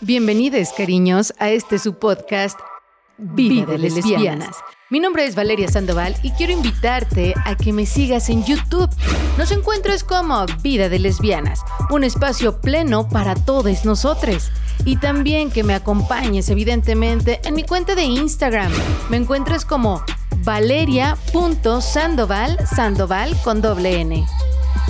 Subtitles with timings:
[0.00, 2.56] Bienvenidos, cariños, a este su podcast
[3.16, 4.54] Vida de lesbianas.
[4.90, 8.88] Mi nombre es Valeria Sandoval y quiero invitarte a que me sigas en YouTube.
[9.36, 14.52] Nos encuentras como Vida de Lesbianas, un espacio pleno para todos nosotros.
[14.84, 18.70] Y también que me acompañes, evidentemente, en mi cuenta de Instagram.
[19.10, 20.04] Me encuentras como
[20.44, 24.24] valeria.sandoval, sandoval con doble N.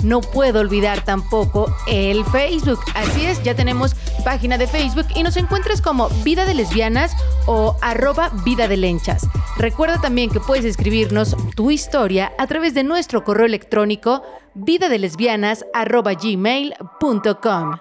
[0.03, 2.79] No puedo olvidar tampoco el Facebook.
[2.95, 7.13] Así es, ya tenemos página de Facebook y nos encuentras como Vida de Lesbianas
[7.45, 9.27] o arroba Vida de Lenchas.
[9.57, 14.23] Recuerda también que puedes escribirnos tu historia a través de nuestro correo electrónico
[14.53, 17.77] vidadelesbianas arroba gmail.com.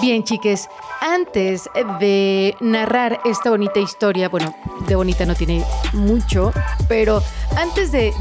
[0.00, 0.68] Bien, chiques,
[1.00, 1.68] antes
[1.98, 4.54] de narrar esta bonita historia, bueno,
[4.86, 6.52] de bonita no tiene mucho,
[6.88, 7.22] pero
[7.56, 8.12] antes de,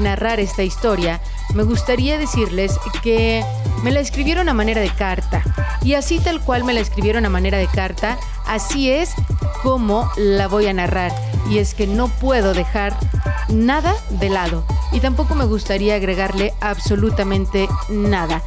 [0.00, 1.20] narrar esta historia,
[1.54, 3.44] me gustaría decirles que
[3.82, 5.42] me la escribieron a manera de carta.
[5.82, 9.14] Y así tal cual me la escribieron a manera de carta, así es
[9.62, 11.12] como la voy a narrar.
[11.48, 12.96] Y es que no puedo dejar
[13.48, 14.64] nada de lado.
[14.92, 18.42] Y tampoco me gustaría agregarle absolutamente nada.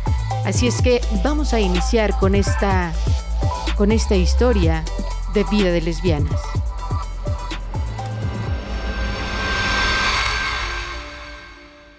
[0.46, 2.94] Así es que vamos a iniciar con esta,
[3.78, 4.84] con esta historia
[5.34, 6.42] de vida de lesbianas.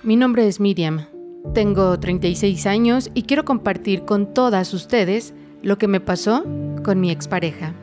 [0.02, 1.06] Mi nombre es Miriam,
[1.54, 6.44] tengo 36 años y quiero compartir con todas ustedes lo que me pasó
[6.82, 7.74] con mi expareja.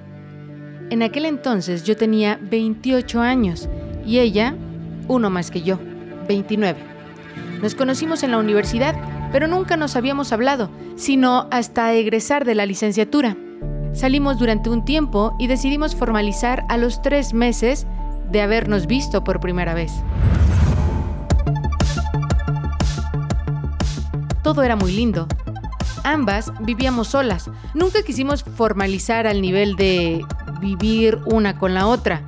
[0.90, 3.70] En aquel entonces yo tenía 28 años
[4.06, 4.56] y ella,
[5.08, 5.80] uno más que yo,
[6.28, 6.80] 29.
[7.62, 8.96] Nos conocimos en la universidad
[9.36, 13.36] pero nunca nos habíamos hablado, sino hasta egresar de la licenciatura.
[13.96, 17.88] Salimos durante un tiempo y decidimos formalizar a los tres meses
[18.30, 19.94] de habernos visto por primera vez.
[24.44, 25.28] Todo era muy lindo.
[26.04, 27.50] Ambas vivíamos solas.
[27.74, 30.26] Nunca quisimos formalizar al nivel de
[30.60, 32.22] vivir una con la otra,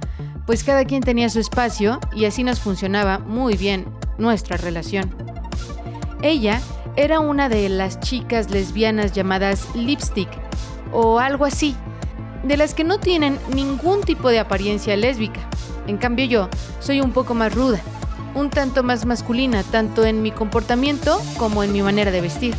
[0.45, 3.85] pues cada quien tenía su espacio y así nos funcionaba muy bien
[4.17, 5.13] nuestra relación.
[6.21, 6.61] Ella
[6.95, 10.46] era una de las chicas lesbianas llamadas lipstick
[10.91, 11.75] o algo así,
[12.43, 15.41] de las que no tienen ningún tipo de apariencia lésbica.
[15.87, 16.49] En cambio yo
[16.79, 17.81] soy un poco más ruda,
[18.35, 22.55] un tanto más masculina, tanto en mi comportamiento como en mi manera de vestir.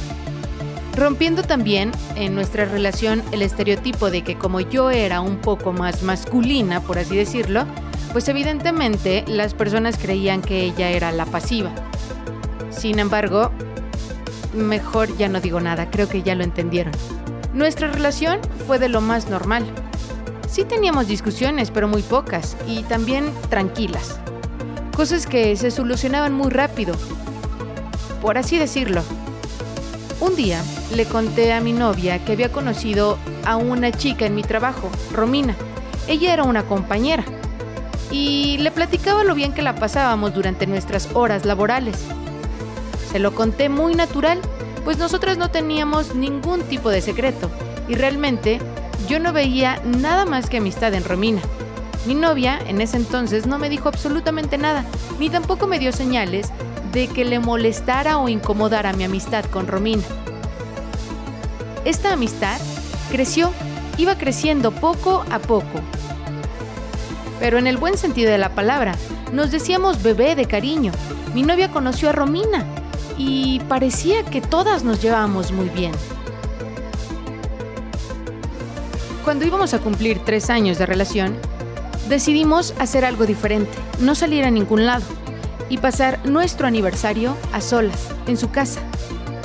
[0.97, 6.03] Rompiendo también en nuestra relación el estereotipo de que como yo era un poco más
[6.03, 7.65] masculina, por así decirlo,
[8.13, 11.71] pues evidentemente las personas creían que ella era la pasiva.
[12.71, 13.53] Sin embargo,
[14.55, 16.93] mejor ya no digo nada, creo que ya lo entendieron.
[17.59, 18.39] Nuestra relación
[18.69, 19.67] fue de lo más normal.
[20.49, 24.21] Sí teníamos discusiones, pero muy pocas, y también tranquilas.
[24.95, 26.95] Cosas que se solucionaban muy rápido,
[28.23, 29.03] por así decirlo.
[30.21, 30.63] Un día
[30.95, 35.57] le conté a mi novia que había conocido a una chica en mi trabajo, Romina.
[36.07, 37.25] Ella era una compañera.
[38.13, 41.97] Y le platicaba lo bien que la pasábamos durante nuestras horas laborales.
[43.11, 44.41] Se lo conté muy natural,
[44.89, 47.51] pues nosotras no teníamos ningún tipo de secreto
[47.89, 48.59] y realmente
[49.07, 51.43] yo no veía nada más que amistad en Romina.
[52.07, 54.87] Mi novia en ese entonces no me dijo absolutamente nada,
[55.19, 56.49] ni tampoco me dio señales
[56.91, 60.05] de que le molestara o incomodara mi amistad con Romina.
[61.85, 62.59] Esta amistad
[63.13, 63.53] creció,
[63.99, 65.83] iba creciendo poco a poco.
[67.41, 68.95] Pero en el buen sentido de la palabra,
[69.35, 70.93] nos decíamos bebé de cariño.
[71.35, 72.65] Mi novia conoció a Romina
[73.19, 75.93] y parecía que todas nos llevábamos muy bien.
[79.25, 81.37] Cuando íbamos a cumplir tres años de relación,
[82.09, 85.05] decidimos hacer algo diferente, no salir a ningún lado
[85.69, 88.81] y pasar nuestro aniversario a solas, en su casa.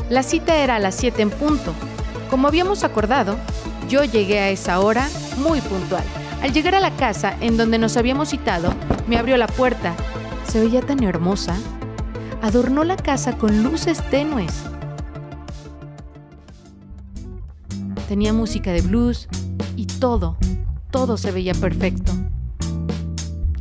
[0.09, 1.73] La cita era a las 7 en punto.
[2.29, 3.37] Como habíamos acordado,
[3.89, 6.03] yo llegué a esa hora muy puntual.
[6.41, 8.73] Al llegar a la casa en donde nos habíamos citado,
[9.07, 9.95] me abrió la puerta.
[10.47, 11.55] Se veía tan hermosa
[12.43, 14.51] adornó la casa con luces tenues.
[18.09, 19.29] Tenía música de blues
[19.77, 20.35] y todo,
[20.91, 22.11] todo se veía perfecto.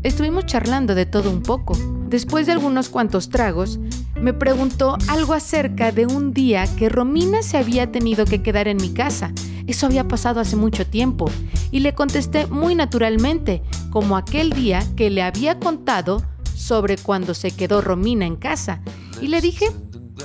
[0.02, 1.78] Estuvimos charlando de todo un poco.
[2.08, 3.78] Después de algunos cuantos tragos,
[4.20, 8.78] me preguntó algo acerca de un día que Romina se había tenido que quedar en
[8.78, 9.30] mi casa.
[9.68, 11.30] Eso había pasado hace mucho tiempo.
[11.70, 16.24] Y le contesté muy naturalmente, como aquel día que le había contado
[16.62, 18.80] sobre cuando se quedó Romina en casa
[19.20, 19.66] y le dije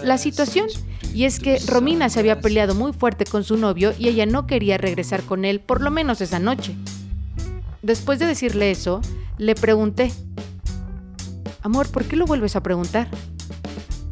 [0.03, 0.67] la situación.
[1.13, 4.45] Y es que Romina se había peleado muy fuerte con su novio y ella no
[4.45, 6.75] quería regresar con él por lo menos esa noche.
[7.81, 9.01] Después de decirle eso,
[9.37, 10.11] le pregunté,
[11.63, 13.07] Amor, ¿por qué lo vuelves a preguntar?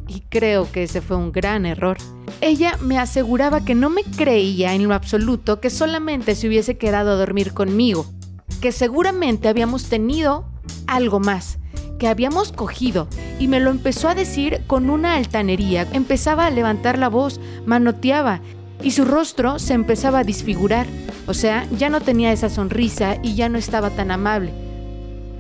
[0.08, 1.98] ¿Y creo que ese fue un gran error.
[2.42, 7.12] Ella me aseguraba que no me creía en lo absoluto que solamente se hubiese quedado
[7.12, 8.06] a dormir conmigo,
[8.62, 10.50] que seguramente habíamos tenido
[10.88, 11.60] algo más,
[12.00, 13.08] que habíamos cogido,
[13.40, 15.88] y me lo empezó a decir con una altanería.
[15.94, 18.42] Empezaba a levantar la voz, manoteaba,
[18.82, 20.88] y su rostro se empezaba a disfigurar.
[21.28, 24.52] O sea, ya no tenía esa sonrisa y ya no estaba tan amable.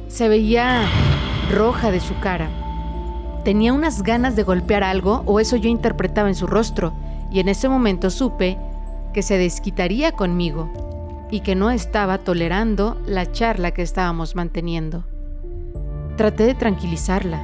[0.07, 0.83] Se veía
[1.51, 2.49] roja de su cara.
[3.43, 6.93] Tenía unas ganas de golpear algo, o eso yo interpretaba en su rostro,
[7.31, 8.57] y en ese momento supe
[9.13, 15.05] que se desquitaría conmigo y que no estaba tolerando la charla que estábamos manteniendo.
[16.17, 17.41] Traté de tranquilizarla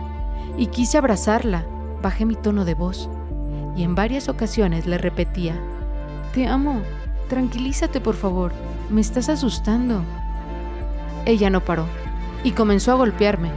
[0.57, 1.65] y quise abrazarla.
[2.01, 3.09] Bajé mi tono de voz
[3.75, 5.55] y en varias ocasiones le repetía,
[6.33, 6.81] Te amo,
[7.29, 8.51] tranquilízate por favor,
[8.89, 10.01] me estás asustando.
[11.25, 11.85] Ella no paró
[12.43, 13.51] y comenzó a golpearme.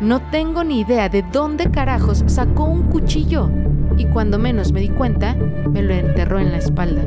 [0.00, 3.50] No tengo ni idea de dónde carajos sacó un cuchillo
[3.96, 7.02] y cuando menos me di cuenta, me lo enterró en la espalda.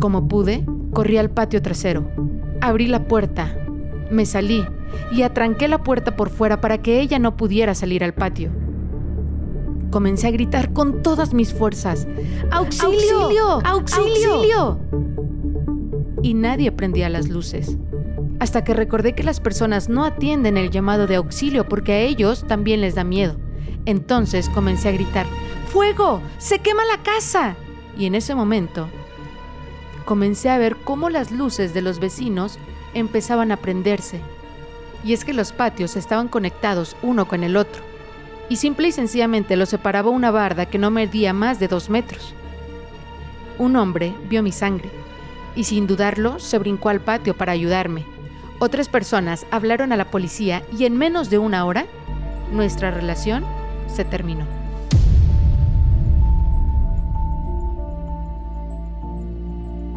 [0.00, 2.04] Como pude, corrí al patio trasero.
[2.60, 3.56] Abrí la puerta,
[4.10, 4.66] me salí
[5.10, 8.50] y atranqué la puerta por fuera para que ella no pudiera salir al patio.
[9.90, 12.08] Comencé a gritar con todas mis fuerzas.
[12.50, 13.60] ¡Auxilio!
[13.64, 13.64] ¡Auxilio!
[13.64, 14.80] ¡Auxilio!
[16.22, 17.76] Y nadie prendía las luces.
[18.40, 22.44] Hasta que recordé que las personas no atienden el llamado de auxilio porque a ellos
[22.46, 23.36] también les da miedo.
[23.86, 25.26] Entonces comencé a gritar,
[25.68, 26.20] ¡Fuego!
[26.38, 27.56] ¡Se quema la casa!
[27.96, 28.88] Y en ese momento
[30.04, 32.58] comencé a ver cómo las luces de los vecinos
[32.94, 34.20] empezaban a prenderse.
[35.04, 37.82] Y es que los patios estaban conectados uno con el otro,
[38.48, 42.34] y simple y sencillamente los separaba una barda que no medía más de dos metros.
[43.58, 44.90] Un hombre vio mi sangre,
[45.54, 48.04] y sin dudarlo se brincó al patio para ayudarme.
[48.58, 51.86] Otras personas hablaron a la policía y en menos de una hora,
[52.52, 53.44] nuestra relación
[53.86, 54.63] se terminó.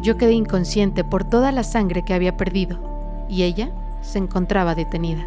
[0.00, 5.26] Yo quedé inconsciente por toda la sangre que había perdido y ella se encontraba detenida.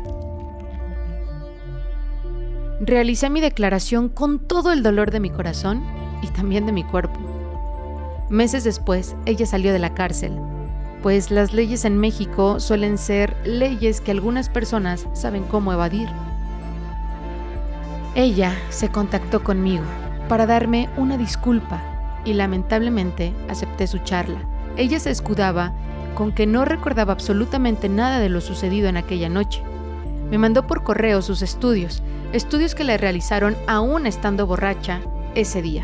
[2.80, 5.84] Realicé mi declaración con todo el dolor de mi corazón
[6.22, 7.20] y también de mi cuerpo.
[8.30, 10.34] Meses después, ella salió de la cárcel,
[11.04, 16.08] pues las leyes en México suelen ser leyes que algunas personas saben cómo evadir.
[18.16, 19.84] Ella se contactó conmigo
[20.28, 21.82] para darme una disculpa
[22.26, 24.51] y lamentablemente acepté su charla.
[24.78, 25.74] Ella se escudaba
[26.16, 29.64] con que no recordaba absolutamente nada de lo sucedido en aquella noche.
[30.30, 32.02] Me mandó por correo sus estudios,
[32.34, 35.02] estudios que le realizaron aún estando borracha
[35.36, 35.84] ese día.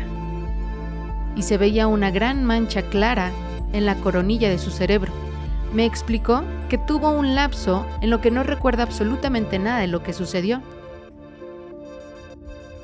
[1.36, 3.30] Y se veía una gran mancha clara
[3.72, 5.12] en la coronilla de su cerebro.
[5.72, 10.02] Me explicó que tuvo un lapso en lo que no recuerda absolutamente nada de lo
[10.02, 10.62] que sucedió.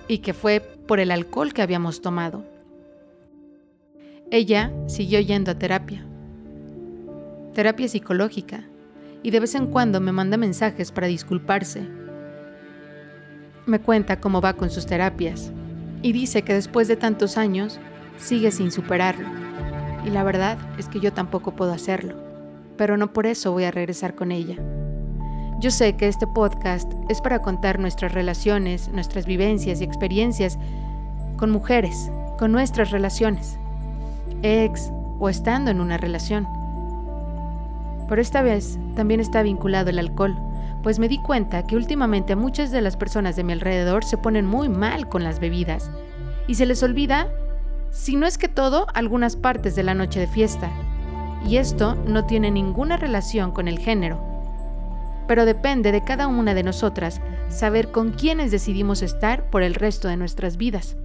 [0.07, 2.45] Y que fue por el alcohol que habíamos tomado.
[4.37, 6.05] Ella siguió yendo a terapia
[7.55, 8.65] terapia psicológica,
[9.23, 11.87] y de vez en cuando me manda mensajes para disculparse.
[13.65, 15.53] Me cuenta cómo va con sus terapias
[16.03, 17.79] y dice que después de tantos años
[18.17, 19.29] sigue sin superarlo.
[20.05, 22.17] Y la verdad es que yo tampoco puedo hacerlo,
[22.77, 24.57] pero no por eso voy a regresar con ella.
[25.61, 30.59] Yo sé que este podcast es para contar nuestras relaciones, nuestras vivencias y experiencias
[31.37, 33.61] con mujeres, con nuestras relaciones,
[34.43, 36.47] ex o estando en una relación.
[38.09, 40.37] Pero esta vez también está vinculado el alcohol,
[40.83, 44.47] pues me di cuenta que últimamente muchas de las personas de mi alrededor se ponen
[44.47, 45.91] muy mal con las bebidas
[46.47, 47.29] y se les olvida,
[47.91, 50.71] si no es que todo, algunas partes de la noche de fiesta.
[51.47, 54.19] Y esto no tiene ninguna relación con el género.
[55.27, 60.09] Pero depende de cada una de nosotras saber con quiénes decidimos estar por el resto
[60.09, 60.97] de nuestras vidas.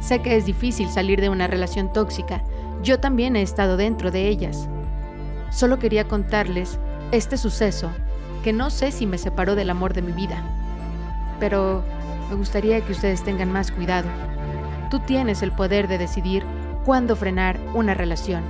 [0.00, 2.42] Sé que es difícil salir de una relación tóxica,
[2.82, 4.68] yo también he estado dentro de ellas.
[5.50, 6.78] Solo quería contarles
[7.12, 7.90] este suceso
[8.42, 10.42] que no sé si me separó del amor de mi vida.
[11.38, 11.84] Pero
[12.30, 14.08] me gustaría que ustedes tengan más cuidado.
[14.90, 16.44] Tú tienes el poder de decidir
[16.84, 18.42] cuándo frenar una relación.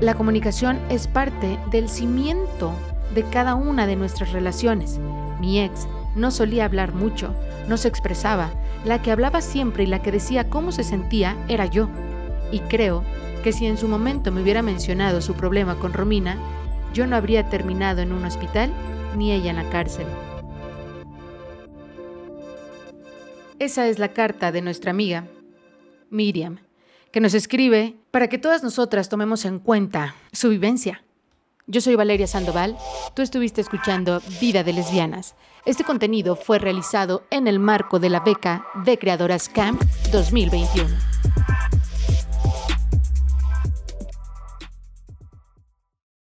[0.00, 2.72] La comunicación es parte del cimiento
[3.14, 4.98] de cada una de nuestras relaciones.
[5.40, 7.34] Mi ex no solía hablar mucho,
[7.68, 8.50] no se expresaba.
[8.84, 11.88] La que hablaba siempre y la que decía cómo se sentía era yo.
[12.52, 13.02] Y creo
[13.42, 16.36] que si en su momento me hubiera mencionado su problema con Romina,
[16.92, 18.72] yo no habría terminado en un hospital
[19.16, 20.06] ni ella en la cárcel.
[23.58, 25.24] Esa es la carta de nuestra amiga,
[26.10, 26.58] Miriam,
[27.10, 31.02] que nos escribe para que todas nosotras tomemos en cuenta su vivencia
[31.68, 32.76] Yo soy Valeria Sandoval,
[33.14, 35.34] tú estuviste escuchando Vida de Lesbianas.
[35.64, 39.82] Este contenido fue realizado en el marco de la beca de Creadoras Camp
[40.12, 41.05] 2021.